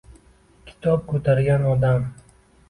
\Kitob 0.69 1.03
ko‘targan 1.11 1.67
odam\"ng" 1.75 2.09